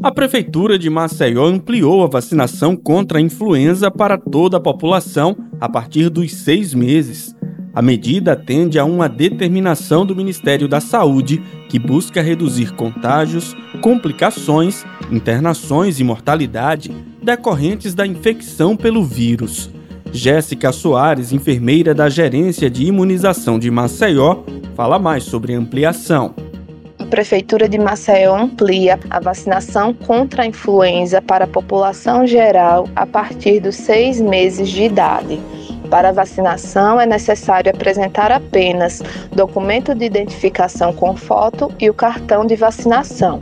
A 0.00 0.12
Prefeitura 0.12 0.78
de 0.78 0.88
Maceió 0.88 1.44
ampliou 1.44 2.04
a 2.04 2.06
vacinação 2.06 2.76
contra 2.76 3.18
a 3.18 3.20
influenza 3.20 3.90
para 3.90 4.16
toda 4.16 4.56
a 4.56 4.60
população 4.60 5.36
a 5.60 5.68
partir 5.68 6.08
dos 6.08 6.32
seis 6.32 6.72
meses. 6.72 7.34
A 7.74 7.82
medida 7.82 8.32
atende 8.32 8.78
a 8.78 8.84
uma 8.84 9.08
determinação 9.08 10.06
do 10.06 10.14
Ministério 10.14 10.68
da 10.68 10.80
Saúde 10.80 11.42
que 11.68 11.80
busca 11.80 12.22
reduzir 12.22 12.74
contágios, 12.74 13.56
complicações, 13.80 14.84
internações 15.10 15.98
e 15.98 16.04
mortalidade 16.04 16.94
decorrentes 17.20 17.92
da 17.92 18.06
infecção 18.06 18.76
pelo 18.76 19.04
vírus. 19.04 19.68
Jéssica 20.12 20.70
Soares, 20.70 21.32
enfermeira 21.32 21.92
da 21.92 22.08
Gerência 22.08 22.70
de 22.70 22.84
Imunização 22.84 23.58
de 23.58 23.68
Maceió, 23.68 24.44
fala 24.76 24.96
mais 24.96 25.24
sobre 25.24 25.54
a 25.54 25.58
ampliação. 25.58 26.47
Prefeitura 27.10 27.66
de 27.66 27.78
Maceió 27.78 28.36
amplia 28.36 29.00
a 29.08 29.18
vacinação 29.18 29.94
contra 29.94 30.42
a 30.42 30.46
influenza 30.46 31.22
para 31.22 31.46
a 31.46 31.48
população 31.48 32.26
geral 32.26 32.86
a 32.94 33.06
partir 33.06 33.60
dos 33.60 33.76
seis 33.76 34.20
meses 34.20 34.68
de 34.68 34.84
idade. 34.84 35.40
Para 35.88 36.10
a 36.10 36.12
vacinação 36.12 37.00
é 37.00 37.06
necessário 37.06 37.70
apresentar 37.70 38.30
apenas 38.30 39.02
documento 39.32 39.94
de 39.94 40.04
identificação 40.04 40.92
com 40.92 41.16
foto 41.16 41.72
e 41.80 41.88
o 41.88 41.94
cartão 41.94 42.44
de 42.44 42.54
vacinação. 42.56 43.40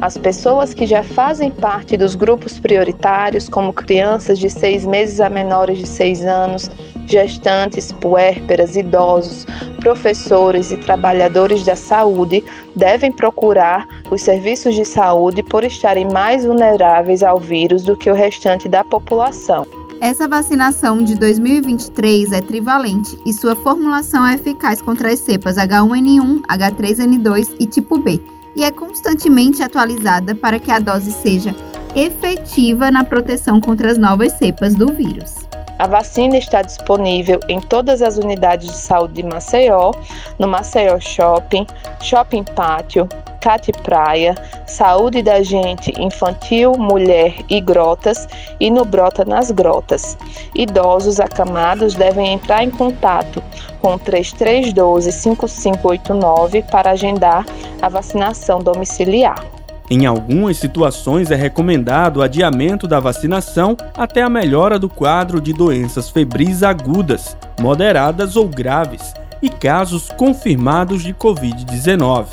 As 0.00 0.16
pessoas 0.16 0.72
que 0.72 0.86
já 0.86 1.02
fazem 1.02 1.50
parte 1.50 1.96
dos 1.96 2.14
grupos 2.14 2.60
prioritários, 2.60 3.48
como 3.48 3.72
crianças 3.72 4.38
de 4.38 4.48
seis 4.48 4.86
meses 4.86 5.20
a 5.20 5.28
menores 5.28 5.76
de 5.76 5.88
seis 5.88 6.24
anos, 6.24 6.70
gestantes, 7.08 7.90
puérperas, 7.92 8.76
idosos, 8.76 9.46
professores 9.80 10.70
e 10.70 10.76
trabalhadores 10.76 11.64
da 11.64 11.74
saúde 11.74 12.44
devem 12.76 13.10
procurar 13.10 13.86
os 14.10 14.22
serviços 14.22 14.74
de 14.74 14.84
saúde 14.84 15.42
por 15.42 15.64
estarem 15.64 16.08
mais 16.10 16.44
vulneráveis 16.44 17.22
ao 17.22 17.38
vírus 17.38 17.82
do 17.82 17.96
que 17.96 18.10
o 18.10 18.14
restante 18.14 18.68
da 18.68 18.84
população. 18.84 19.66
Essa 20.00 20.28
vacinação 20.28 21.02
de 21.02 21.16
2023 21.16 22.32
é 22.32 22.40
trivalente 22.40 23.18
e 23.26 23.32
sua 23.32 23.56
formulação 23.56 24.24
é 24.24 24.34
eficaz 24.34 24.80
contra 24.80 25.12
as 25.12 25.18
cepas 25.18 25.56
H1N1, 25.56 26.42
H3N2 26.42 27.56
e 27.58 27.66
tipo 27.66 27.98
B, 27.98 28.20
e 28.54 28.62
é 28.62 28.70
constantemente 28.70 29.60
atualizada 29.60 30.36
para 30.36 30.60
que 30.60 30.70
a 30.70 30.78
dose 30.78 31.10
seja 31.10 31.54
efetiva 31.96 32.92
na 32.92 33.02
proteção 33.02 33.60
contra 33.60 33.90
as 33.90 33.98
novas 33.98 34.32
cepas 34.34 34.74
do 34.74 34.92
vírus. 34.92 35.34
A 35.78 35.86
vacina 35.86 36.36
está 36.36 36.60
disponível 36.60 37.38
em 37.48 37.60
todas 37.60 38.02
as 38.02 38.18
unidades 38.18 38.68
de 38.68 38.76
saúde 38.76 39.14
de 39.14 39.22
Maceió, 39.22 39.92
no 40.38 40.48
Maceió 40.48 40.98
Shopping, 40.98 41.66
Shopping 42.02 42.42
Pátio, 42.42 43.08
Cate 43.40 43.70
Praia, 43.70 44.34
Saúde 44.66 45.22
da 45.22 45.40
Gente 45.42 45.92
Infantil, 46.00 46.72
Mulher 46.72 47.34
e 47.48 47.60
Grotas 47.60 48.26
e 48.58 48.70
no 48.70 48.84
Brota 48.84 49.24
nas 49.24 49.52
Grotas. 49.52 50.18
Idosos 50.54 51.20
acamados 51.20 51.94
devem 51.94 52.32
entrar 52.32 52.64
em 52.64 52.70
contato 52.70 53.42
com 53.80 53.96
3312 53.96 55.12
5589 55.12 56.62
para 56.64 56.90
agendar 56.90 57.46
a 57.80 57.88
vacinação 57.88 58.58
domiciliar. 58.58 59.57
Em 59.90 60.04
algumas 60.04 60.58
situações 60.58 61.30
é 61.30 61.34
recomendado 61.34 62.18
o 62.18 62.22
adiamento 62.22 62.86
da 62.86 63.00
vacinação 63.00 63.74
até 63.96 64.22
a 64.22 64.28
melhora 64.28 64.78
do 64.78 64.88
quadro 64.88 65.40
de 65.40 65.54
doenças 65.54 66.10
febris 66.10 66.62
agudas, 66.62 67.34
moderadas 67.58 68.36
ou 68.36 68.46
graves 68.46 69.14
e 69.40 69.48
casos 69.48 70.10
confirmados 70.10 71.02
de 71.02 71.14
Covid-19. 71.14 72.26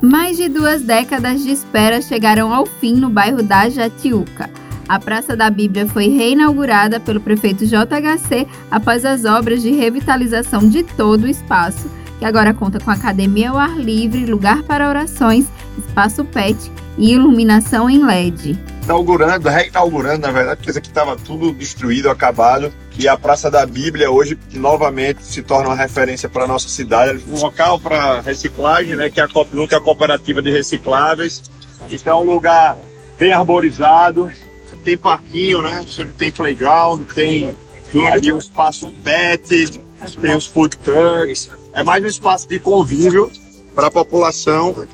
Mais 0.00 0.36
de 0.36 0.48
duas 0.48 0.82
décadas 0.82 1.42
de 1.42 1.50
espera 1.50 2.00
chegaram 2.00 2.54
ao 2.54 2.66
fim 2.66 2.94
no 2.94 3.10
bairro 3.10 3.42
da 3.42 3.68
Jatiuca. 3.68 4.48
A 4.88 4.98
Praça 4.98 5.34
da 5.34 5.48
Bíblia 5.48 5.86
foi 5.86 6.08
reinaugurada 6.08 7.00
pelo 7.00 7.20
prefeito 7.20 7.64
JHC 7.66 8.46
após 8.70 9.04
as 9.04 9.24
obras 9.24 9.62
de 9.62 9.70
revitalização 9.70 10.68
de 10.68 10.82
todo 10.82 11.24
o 11.24 11.28
espaço, 11.28 11.90
que 12.18 12.24
agora 12.24 12.52
conta 12.52 12.78
com 12.78 12.90
academia 12.90 13.50
ao 13.50 13.58
ar 13.58 13.78
livre, 13.78 14.26
lugar 14.26 14.62
para 14.62 14.88
orações, 14.88 15.46
espaço 15.78 16.24
PET 16.24 16.70
e 16.98 17.12
iluminação 17.12 17.88
em 17.88 18.04
LED. 18.04 18.58
Inaugurando, 18.84 19.48
reinaugurando, 19.48 20.26
na 20.26 20.30
verdade, 20.30 20.60
porque 20.62 20.78
aqui 20.78 20.88
estava 20.88 21.16
tudo 21.16 21.52
destruído, 21.52 22.10
acabado. 22.10 22.70
E 22.98 23.08
a 23.08 23.16
Praça 23.16 23.50
da 23.50 23.64
Bíblia 23.64 24.10
hoje 24.10 24.38
novamente 24.52 25.24
se 25.24 25.42
torna 25.42 25.70
uma 25.70 25.76
referência 25.76 26.28
para 26.28 26.44
a 26.44 26.46
nossa 26.46 26.68
cidade. 26.68 27.24
Um 27.26 27.40
local 27.40 27.80
para 27.80 28.20
reciclagem, 28.20 28.94
né, 28.94 29.08
que 29.08 29.18
é 29.18 29.24
a 29.24 29.28
que 29.28 29.74
é 29.74 29.78
a 29.78 29.80
cooperativa 29.80 30.42
de 30.42 30.50
recicláveis. 30.50 31.42
Então 31.90 32.18
é 32.18 32.22
um 32.22 32.30
lugar 32.30 32.76
bem 33.18 33.32
arborizado, 33.32 34.30
tem 34.84 34.96
parquinho, 34.96 35.62
né? 35.62 35.84
Tem 36.18 36.30
playground, 36.30 37.02
tem 37.14 37.56
ali 38.12 38.32
um 38.32 38.38
espaço 38.38 38.92
pet, 39.02 39.80
tem 40.20 40.36
os 40.36 40.46
food 40.46 40.76
trucks. 40.78 41.50
É 41.72 41.82
mais 41.82 42.04
um 42.04 42.06
espaço 42.06 42.48
de 42.48 42.58
convívio 42.58 43.30
para 43.74 43.86
a 43.86 43.90
população, 43.90 44.86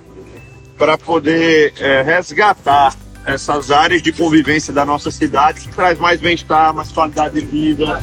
para 0.78 0.96
poder 0.96 1.74
é, 1.78 2.02
resgatar 2.02 2.94
essas 3.26 3.70
áreas 3.70 4.00
de 4.00 4.12
convivência 4.12 4.72
da 4.72 4.84
nossa 4.84 5.10
cidade, 5.10 5.60
que 5.60 5.68
traz 5.68 5.98
mais 5.98 6.20
bem-estar, 6.20 6.72
mais 6.74 6.90
qualidade 6.90 7.38
de 7.38 7.44
vida. 7.44 8.02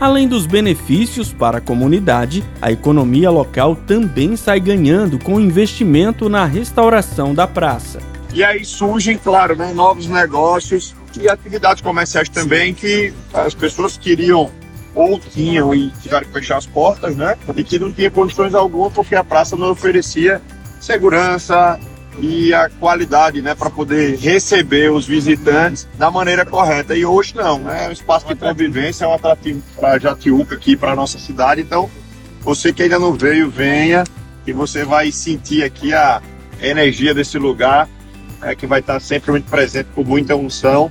Além 0.00 0.28
dos 0.28 0.44
benefícios 0.44 1.32
para 1.32 1.58
a 1.58 1.60
comunidade, 1.60 2.44
a 2.60 2.70
economia 2.70 3.30
local 3.30 3.74
também 3.74 4.36
sai 4.36 4.60
ganhando 4.60 5.18
com 5.18 5.36
o 5.36 5.40
investimento 5.40 6.28
na 6.28 6.44
restauração 6.44 7.34
da 7.34 7.46
praça. 7.46 8.00
E 8.34 8.44
aí 8.44 8.64
surgem, 8.64 9.16
claro, 9.16 9.56
né, 9.56 9.72
novos 9.72 10.06
negócios 10.06 10.94
e 11.16 11.28
atividades 11.28 11.82
comerciais 11.82 12.28
também 12.28 12.74
que 12.74 13.12
as 13.32 13.54
pessoas 13.54 13.96
queriam 13.96 14.50
ou 14.94 15.18
tinham 15.20 15.74
e 15.74 15.90
tiveram 16.02 16.26
que 16.26 16.32
fechar 16.32 16.56
as 16.56 16.66
portas, 16.66 17.14
né? 17.14 17.36
E 17.54 17.62
que 17.62 17.78
não 17.78 17.92
tinha 17.92 18.10
condições 18.10 18.54
alguma 18.54 18.90
porque 18.90 19.14
a 19.14 19.22
praça 19.22 19.54
não 19.54 19.70
oferecia 19.70 20.40
segurança 20.80 21.78
e 22.18 22.54
a 22.54 22.70
qualidade, 22.70 23.42
né, 23.42 23.54
para 23.54 23.68
poder 23.68 24.16
receber 24.16 24.90
os 24.90 25.06
visitantes 25.06 25.86
da 25.98 26.10
maneira 26.10 26.46
correta. 26.46 26.96
E 26.96 27.04
hoje 27.04 27.36
não, 27.36 27.58
né? 27.58 27.84
É 27.84 27.88
um 27.88 27.92
espaço 27.92 28.26
de 28.26 28.34
convivência, 28.34 29.04
é 29.04 29.08
um 29.08 29.12
atrativo 29.12 29.62
para 29.78 29.98
Jatiuca 29.98 30.54
aqui, 30.54 30.76
para 30.76 30.96
nossa 30.96 31.18
cidade. 31.18 31.60
Então, 31.60 31.90
você 32.40 32.72
que 32.72 32.82
ainda 32.82 32.98
não 32.98 33.12
veio, 33.12 33.50
venha 33.50 34.04
e 34.46 34.52
você 34.52 34.82
vai 34.82 35.12
sentir 35.12 35.62
aqui 35.62 35.92
a 35.92 36.22
energia 36.62 37.12
desse 37.12 37.38
lugar, 37.38 37.86
é, 38.42 38.54
que 38.54 38.66
vai 38.66 38.80
estar 38.80 38.98
sempre 39.00 39.30
muito 39.30 39.50
presente 39.50 39.88
com 39.94 40.02
muita 40.02 40.34
unção 40.36 40.90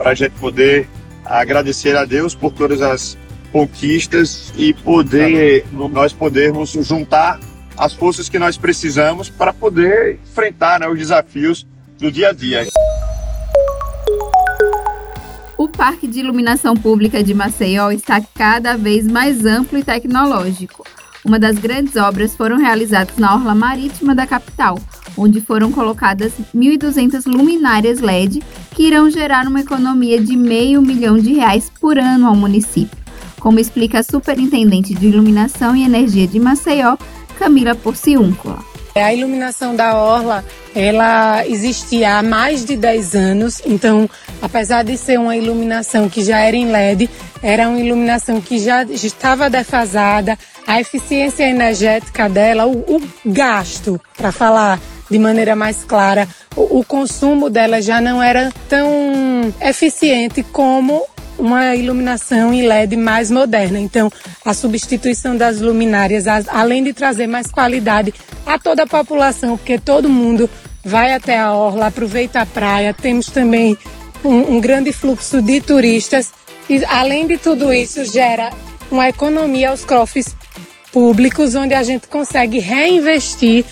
para 0.00 0.12
a 0.12 0.14
gente 0.14 0.32
poder 0.40 0.88
agradecer 1.26 1.94
a 1.94 2.06
Deus 2.06 2.34
por 2.34 2.50
todas 2.52 2.80
as 2.80 3.18
conquistas 3.52 4.50
e 4.56 4.72
poder 4.72 5.66
nós 5.92 6.10
podermos 6.10 6.70
juntar 6.70 7.38
as 7.76 7.92
forças 7.92 8.26
que 8.26 8.38
nós 8.38 8.56
precisamos 8.56 9.28
para 9.28 9.52
poder 9.52 10.18
enfrentar 10.24 10.80
né, 10.80 10.88
os 10.88 10.98
desafios 10.98 11.66
do 11.98 12.10
dia 12.10 12.30
a 12.30 12.32
dia. 12.32 12.66
O 15.58 15.68
Parque 15.68 16.08
de 16.08 16.20
Iluminação 16.20 16.74
Pública 16.74 17.22
de 17.22 17.34
Maceió 17.34 17.90
está 17.90 18.22
cada 18.34 18.78
vez 18.78 19.06
mais 19.06 19.44
amplo 19.44 19.78
e 19.78 19.84
tecnológico. 19.84 20.82
Uma 21.22 21.38
das 21.38 21.58
grandes 21.58 21.96
obras 21.96 22.34
foram 22.34 22.56
realizadas 22.56 23.18
na 23.18 23.34
orla 23.34 23.54
marítima 23.54 24.14
da 24.14 24.26
capital, 24.26 24.78
onde 25.20 25.38
foram 25.42 25.70
colocadas 25.70 26.32
1.200 26.56 27.26
luminárias 27.26 28.00
LED 28.00 28.42
que 28.74 28.84
irão 28.84 29.10
gerar 29.10 29.46
uma 29.46 29.60
economia 29.60 30.18
de 30.18 30.34
meio 30.34 30.80
milhão 30.80 31.18
de 31.18 31.34
reais 31.34 31.70
por 31.78 31.98
ano 31.98 32.26
ao 32.26 32.34
município, 32.34 32.98
como 33.38 33.60
explica 33.60 33.98
a 33.98 34.02
superintendente 34.02 34.94
de 34.94 35.06
iluminação 35.06 35.76
e 35.76 35.84
energia 35.84 36.26
de 36.26 36.40
Maceió, 36.40 36.96
Camila 37.38 37.74
Porciúncula. 37.74 38.64
A 38.94 39.14
iluminação 39.14 39.76
da 39.76 39.94
orla, 39.96 40.44
ela 40.74 41.46
existia 41.46 42.16
há 42.18 42.22
mais 42.22 42.64
de 42.64 42.76
10 42.76 43.14
anos, 43.14 43.62
então, 43.64 44.08
apesar 44.42 44.82
de 44.82 44.96
ser 44.96 45.18
uma 45.18 45.36
iluminação 45.36 46.08
que 46.08 46.24
já 46.24 46.38
era 46.38 46.56
em 46.56 46.70
LED, 46.70 47.08
era 47.42 47.68
uma 47.68 47.78
iluminação 47.78 48.40
que 48.40 48.58
já 48.58 48.82
estava 48.84 49.48
defasada, 49.48 50.36
a 50.66 50.80
eficiência 50.80 51.44
energética 51.44 52.28
dela, 52.28 52.66
o, 52.66 52.96
o 52.96 53.02
gasto, 53.24 54.00
para 54.16 54.32
falar 54.32 54.80
de 55.10 55.18
maneira 55.18 55.56
mais 55.56 55.84
clara, 55.84 56.28
o, 56.54 56.78
o 56.78 56.84
consumo 56.84 57.50
dela 57.50 57.82
já 57.82 58.00
não 58.00 58.22
era 58.22 58.52
tão 58.68 59.52
eficiente 59.60 60.42
como 60.42 61.04
uma 61.38 61.74
iluminação 61.74 62.52
em 62.52 62.66
LED 62.66 62.96
mais 62.96 63.30
moderna. 63.30 63.78
Então, 63.78 64.10
a 64.44 64.52
substituição 64.52 65.36
das 65.36 65.60
luminárias, 65.60 66.26
além 66.48 66.84
de 66.84 66.92
trazer 66.92 67.26
mais 67.26 67.46
qualidade 67.46 68.14
a 68.46 68.58
toda 68.58 68.82
a 68.82 68.86
população, 68.86 69.56
porque 69.56 69.78
todo 69.78 70.08
mundo 70.08 70.48
vai 70.84 71.12
até 71.12 71.38
a 71.38 71.52
orla, 71.52 71.86
aproveita 71.86 72.40
a 72.40 72.46
praia, 72.46 72.94
temos 72.94 73.26
também 73.26 73.76
um, 74.24 74.56
um 74.56 74.60
grande 74.60 74.92
fluxo 74.92 75.40
de 75.42 75.60
turistas. 75.60 76.32
E, 76.68 76.84
além 76.84 77.26
de 77.26 77.36
tudo 77.36 77.72
isso, 77.72 78.04
gera 78.04 78.50
uma 78.90 79.08
economia 79.08 79.70
aos 79.70 79.84
cofres 79.84 80.36
públicos 80.92 81.54
onde 81.54 81.74
a 81.74 81.82
gente 81.82 82.08
consegue 82.08 82.58
reinvestir 82.58 83.64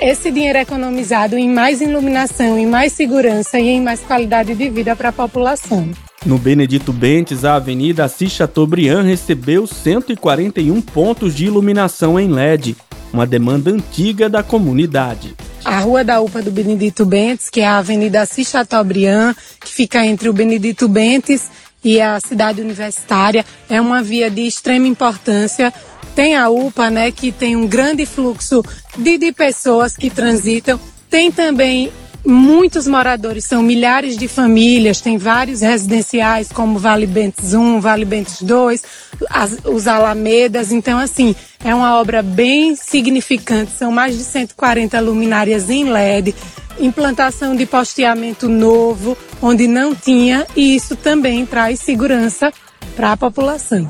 esse 0.00 0.30
dinheiro 0.30 0.58
economizado 0.58 1.36
em 1.36 1.48
mais 1.48 1.80
iluminação, 1.80 2.58
em 2.58 2.66
mais 2.66 2.92
segurança 2.92 3.58
e 3.58 3.68
em 3.68 3.82
mais 3.82 4.00
qualidade 4.00 4.54
de 4.54 4.68
vida 4.70 4.96
para 4.96 5.10
a 5.10 5.12
população. 5.12 5.88
No 6.24 6.38
Benedito 6.38 6.92
Bentes, 6.92 7.44
a 7.44 7.54
Avenida 7.54 8.04
Assis 8.04 8.32
Chateaubriand 8.32 9.02
recebeu 9.02 9.66
141 9.66 10.80
pontos 10.80 11.34
de 11.34 11.46
iluminação 11.46 12.18
em 12.18 12.28
LED, 12.28 12.76
uma 13.12 13.26
demanda 13.26 13.70
antiga 13.70 14.28
da 14.28 14.42
comunidade. 14.42 15.34
A 15.64 15.80
Rua 15.80 16.04
da 16.04 16.20
UPA 16.20 16.42
do 16.42 16.50
Benedito 16.50 17.04
Bentes, 17.04 17.48
que 17.48 17.60
é 17.60 17.66
a 17.66 17.78
Avenida 17.78 18.22
Assis 18.22 18.48
Chateaubriand, 18.48 19.34
que 19.60 19.72
fica 19.72 20.04
entre 20.04 20.28
o 20.28 20.32
Benedito 20.32 20.88
Bentes 20.88 21.50
e 21.86 22.00
a 22.00 22.18
cidade 22.18 22.60
universitária, 22.60 23.46
é 23.70 23.80
uma 23.80 24.02
via 24.02 24.28
de 24.28 24.44
extrema 24.44 24.88
importância 24.88 25.72
tem 26.16 26.34
a 26.34 26.48
UPA, 26.48 26.88
né, 26.88 27.12
que 27.12 27.30
tem 27.30 27.54
um 27.54 27.66
grande 27.66 28.06
fluxo 28.06 28.64
de, 28.96 29.18
de 29.18 29.32
pessoas 29.32 29.94
que 29.98 30.08
transitam. 30.08 30.80
Tem 31.10 31.30
também 31.30 31.92
muitos 32.24 32.88
moradores, 32.88 33.44
são 33.44 33.62
milhares 33.62 34.16
de 34.16 34.26
famílias, 34.26 35.00
tem 35.00 35.18
vários 35.18 35.60
residenciais 35.60 36.50
como 36.50 36.78
Vale 36.78 37.06
Bentes 37.06 37.52
1, 37.52 37.80
Vale 37.80 38.06
Bentes 38.06 38.40
2, 38.40 38.82
as, 39.28 39.58
os 39.66 39.86
Alamedas. 39.86 40.72
Então, 40.72 40.98
assim, 40.98 41.36
é 41.62 41.74
uma 41.74 42.00
obra 42.00 42.22
bem 42.22 42.74
significante. 42.74 43.72
São 43.72 43.92
mais 43.92 44.16
de 44.16 44.24
140 44.24 44.98
luminárias 45.00 45.68
em 45.68 45.84
LED, 45.84 46.34
implantação 46.78 47.54
de 47.54 47.66
posteamento 47.66 48.48
novo, 48.48 49.16
onde 49.40 49.66
não 49.66 49.94
tinha, 49.94 50.46
e 50.54 50.76
isso 50.76 50.96
também 50.96 51.46
traz 51.46 51.80
segurança 51.80 52.52
para 52.94 53.12
a 53.12 53.16
população. 53.16 53.88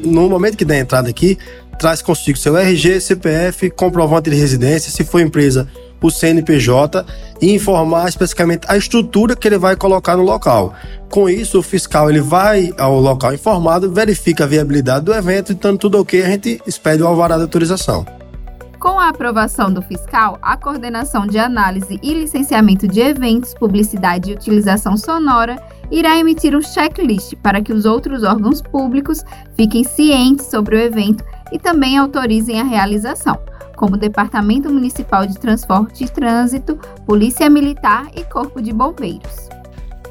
no 0.05 0.31
momento 0.31 0.57
que 0.57 0.65
der 0.65 0.79
entrada 0.79 1.09
aqui, 1.11 1.37
traz 1.75 2.03
consigo 2.03 2.39
seu 2.39 2.57
RG, 2.57 3.01
CPF, 3.01 3.71
comprovante 3.71 4.31
de 4.31 4.37
residência, 4.37 4.91
se 4.91 5.05
for 5.05 5.21
empresa, 5.21 5.69
o 6.07 6.11
CNPJ 6.11 7.05
e 7.41 7.55
informar 7.55 8.09
especificamente 8.09 8.67
a 8.69 8.77
estrutura 8.77 9.35
que 9.35 9.49
ele 9.49 9.57
vai 9.57 9.75
colocar 9.75 10.17
no 10.17 10.23
local. 10.23 10.75
Com 11.11 11.29
isso, 11.29 11.59
o 11.59 11.63
fiscal 11.63 12.11
ele 12.11 12.21
vai 12.21 12.73
ao 12.79 13.01
local 13.01 13.33
informado, 13.33 13.91
verifica 13.91 14.45
a 14.45 14.47
viabilidade 14.47 15.07
do 15.07 15.15
evento 15.15 15.53
e, 15.53 15.55
tanto 15.55 15.81
tudo 15.81 16.01
ok, 16.01 16.23
a 16.23 16.29
gente 16.29 16.61
expede 16.67 17.03
o 17.03 17.07
alvará 17.07 17.37
de 17.37 17.43
autorização. 17.43 18.05
Com 18.79 19.01
a 19.01 19.09
aprovação 19.09 19.73
do 19.73 19.81
fiscal, 19.81 20.39
a 20.43 20.59
coordenação 20.59 21.27
de 21.27 21.39
análise 21.39 21.99
e 22.03 22.13
licenciamento 22.13 22.87
de 22.87 23.01
eventos, 23.01 23.55
publicidade 23.55 24.31
e 24.31 24.35
utilização 24.35 24.95
sonora 24.95 25.57
irá 25.91 26.19
emitir 26.19 26.55
um 26.55 26.61
checklist 26.61 27.35
para 27.37 27.63
que 27.63 27.73
os 27.73 27.87
outros 27.87 28.23
órgãos 28.25 28.61
públicos 28.61 29.25
fiquem 29.57 29.85
cientes 29.85 30.47
sobre 30.47 30.77
o 30.77 30.79
evento 30.79 31.25
e 31.55 31.59
também 31.59 31.97
autorizem 31.97 32.61
a 32.61 32.65
realização 32.65 33.39
como 33.77 33.97
Departamento 33.97 34.73
Municipal 34.73 35.27
de 35.27 35.35
Transporte 35.35 36.05
e 36.05 36.09
Trânsito, 36.09 36.79
Polícia 37.07 37.49
Militar 37.51 38.07
e 38.15 38.23
Corpo 38.25 38.61
de 38.63 38.73
Bombeiros. 38.73 39.49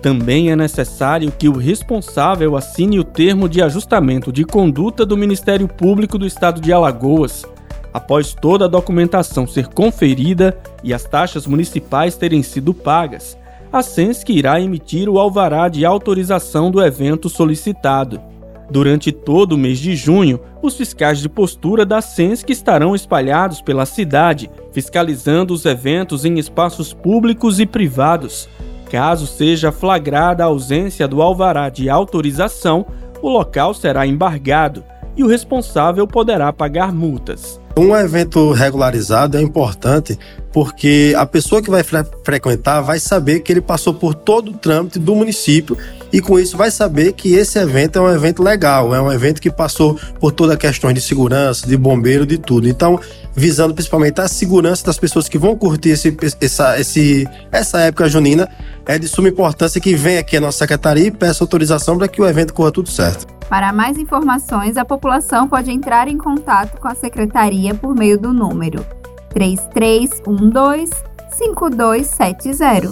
Também 0.01 0.51
é 0.51 0.56
necessário 0.56 1.31
que 1.31 1.48
o 1.48 1.57
responsável 1.57 2.57
assine 2.57 3.00
o 3.00 3.04
termo 3.04 3.47
de 3.47 3.62
ajustamento 3.62 4.33
de 4.33 4.44
conduta 4.44 5.06
do 5.06 5.16
Ministério 5.16 5.68
Público 5.68 6.18
do 6.18 6.26
Estado 6.26 6.59
de 6.59 6.73
Alagoas. 6.73 7.45
Após 7.94 8.33
toda 8.33 8.66
a 8.66 8.68
documentação 8.68 9.47
ser 9.47 9.68
conferida 9.68 10.57
e 10.83 10.94
as 10.94 11.06
taxas 11.06 11.47
municipais 11.47 12.18
terem 12.18 12.44
sido 12.44 12.73
pagas, 12.73 13.38
a 13.71 13.81
SENSC 13.81 14.30
irá 14.33 14.59
emitir 14.59 15.07
o 15.07 15.18
alvará 15.18 15.69
de 15.69 15.85
autorização 15.85 16.69
do 16.69 16.83
evento 16.83 17.30
solicitado. 17.30 18.32
Durante 18.73 19.11
todo 19.11 19.51
o 19.51 19.57
mês 19.57 19.77
de 19.77 19.95
junho, 19.95 20.39
os 20.59 20.75
fiscais 20.75 21.19
de 21.19 21.30
postura 21.30 21.85
da 21.85 22.01
SENSC 22.01 22.51
estarão 22.51 22.95
espalhados 22.95 23.61
pela 23.61 23.85
cidade, 23.85 24.49
fiscalizando 24.71 25.53
os 25.53 25.63
eventos 25.63 26.25
em 26.25 26.39
espaços 26.39 26.92
públicos 26.92 27.59
e 27.59 27.68
privados. 27.68 28.49
Caso 28.89 29.27
seja 29.27 29.71
flagrada 29.71 30.42
a 30.42 30.47
ausência 30.47 31.07
do 31.07 31.21
alvará 31.21 31.69
de 31.69 31.87
autorização, 31.87 32.83
o 33.21 33.30
local 33.30 33.75
será 33.75 34.07
embargado 34.07 34.83
e 35.15 35.23
o 35.23 35.27
responsável 35.27 36.07
poderá 36.07 36.51
pagar 36.51 36.91
multas. 36.93 37.59
Um 37.75 37.95
evento 37.95 38.51
regularizado 38.51 39.35
é 39.35 39.41
importante 39.41 40.17
porque 40.51 41.15
a 41.17 41.25
pessoa 41.25 41.59
que 41.59 41.71
vai 41.71 41.81
fre 41.81 42.03
frequentar 42.23 42.81
vai 42.81 42.99
saber 42.99 43.39
que 43.39 43.51
ele 43.51 43.61
passou 43.61 43.95
por 43.95 44.13
todo 44.13 44.51
o 44.51 44.53
trâmite 44.53 44.99
do 44.99 45.15
município 45.15 45.75
e 46.11 46.21
com 46.21 46.39
isso 46.39 46.55
vai 46.55 46.69
saber 46.69 47.13
que 47.13 47.33
esse 47.33 47.57
evento 47.57 47.97
é 47.97 48.01
um 48.01 48.13
evento 48.13 48.43
legal, 48.43 48.93
é 48.93 49.01
um 49.01 49.11
evento 49.11 49.41
que 49.41 49.49
passou 49.49 49.99
por 50.19 50.31
toda 50.31 50.53
a 50.53 50.57
questão 50.57 50.93
de 50.93 51.01
segurança, 51.01 51.65
de 51.65 51.75
bombeiro, 51.75 52.27
de 52.27 52.37
tudo. 52.37 52.69
Então, 52.69 52.99
visando 53.35 53.73
principalmente 53.73 54.21
a 54.21 54.27
segurança 54.27 54.85
das 54.85 54.99
pessoas 54.99 55.27
que 55.27 55.39
vão 55.39 55.55
curtir 55.55 55.89
esse, 55.89 56.15
essa, 56.39 56.79
esse, 56.79 57.27
essa 57.51 57.79
época 57.79 58.07
junina, 58.07 58.47
é 58.85 58.99
de 58.99 59.07
suma 59.07 59.29
importância 59.29 59.81
que 59.81 59.95
venha 59.95 60.19
aqui 60.19 60.37
a 60.37 60.41
nossa 60.41 60.59
secretaria 60.59 61.07
e 61.07 61.11
peça 61.11 61.43
autorização 61.43 61.97
para 61.97 62.07
que 62.07 62.21
o 62.21 62.27
evento 62.27 62.53
corra 62.53 62.71
tudo 62.71 62.91
certo. 62.91 63.25
Para 63.54 63.72
mais 63.72 64.00
informações, 64.00 64.78
a 64.78 64.83
população 64.83 65.48
pode 65.48 65.69
entrar 65.69 66.07
em 66.07 66.18
contato 66.18 66.81
com 66.81 66.88
a 66.88 66.95
secretaria 66.95 67.76
por 67.76 67.94
meio 67.94 68.19
do 68.19 68.33
número 68.33 68.83
3312 69.30 70.92
5270. 71.38 72.90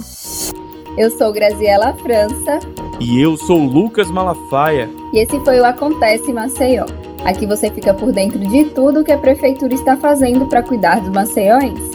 Eu 0.96 1.10
sou 1.10 1.32
Graziela 1.32 1.92
França. 1.94 2.60
E 3.00 3.20
eu 3.20 3.36
sou 3.36 3.58
Lucas 3.58 4.08
Malafaia. 4.08 4.88
E 5.12 5.18
esse 5.18 5.40
foi 5.40 5.58
o 5.58 5.64
Acontece 5.64 6.32
Maceió. 6.32 6.86
Aqui 7.24 7.44
você 7.44 7.68
fica 7.68 7.92
por 7.92 8.12
dentro 8.12 8.38
de 8.38 8.66
tudo 8.66 9.02
que 9.02 9.10
a 9.10 9.18
prefeitura 9.18 9.74
está 9.74 9.96
fazendo 9.96 10.46
para 10.46 10.62
cuidar 10.62 11.00
dos 11.00 11.10
maceióenses. 11.10 11.90